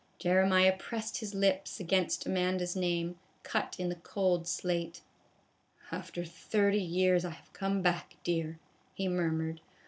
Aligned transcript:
Jeremiah 0.17 0.75
pressed 0.75 1.17
his 1.19 1.35
lips 1.35 1.79
against 1.79 2.25
Amanda's 2.25 2.75
name, 2.75 3.19
cut 3.43 3.75
in 3.77 3.89
the 3.89 3.95
cold 3.95 4.47
slate." 4.47 5.01
After 5.91 6.25
thirty 6.25 6.81
years 6.81 7.23
1 7.23 7.33
1 7.33 7.35
have 7.39 7.53
come 7.53 7.81
back, 7.83 8.15
dear," 8.23 8.57
he 8.95 9.07
murmured. 9.07 9.61